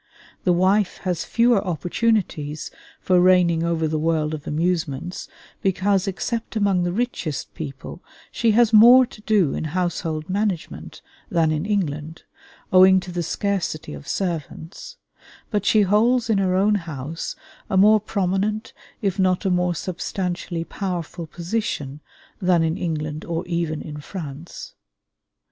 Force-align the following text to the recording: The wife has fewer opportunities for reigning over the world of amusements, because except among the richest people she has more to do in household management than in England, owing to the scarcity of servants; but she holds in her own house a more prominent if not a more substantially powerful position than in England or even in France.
The 0.45 0.51
wife 0.51 0.97
has 1.03 1.25
fewer 1.25 1.63
opportunities 1.63 2.71
for 2.99 3.21
reigning 3.21 3.61
over 3.63 3.87
the 3.87 3.99
world 3.99 4.33
of 4.33 4.47
amusements, 4.47 5.27
because 5.61 6.07
except 6.07 6.55
among 6.55 6.81
the 6.81 6.91
richest 6.91 7.53
people 7.53 8.01
she 8.31 8.49
has 8.53 8.73
more 8.73 9.05
to 9.05 9.21
do 9.21 9.53
in 9.53 9.65
household 9.77 10.27
management 10.27 11.03
than 11.29 11.51
in 11.51 11.67
England, 11.67 12.23
owing 12.73 12.99
to 12.99 13.11
the 13.11 13.21
scarcity 13.21 13.93
of 13.93 14.07
servants; 14.07 14.97
but 15.51 15.67
she 15.67 15.83
holds 15.83 16.31
in 16.31 16.39
her 16.39 16.55
own 16.55 16.73
house 16.89 17.35
a 17.69 17.77
more 17.77 17.99
prominent 17.99 18.73
if 19.03 19.19
not 19.19 19.45
a 19.45 19.51
more 19.51 19.75
substantially 19.75 20.63
powerful 20.63 21.27
position 21.27 22.01
than 22.41 22.63
in 22.63 22.75
England 22.75 23.23
or 23.23 23.45
even 23.45 23.83
in 23.83 23.97
France. 24.01 24.73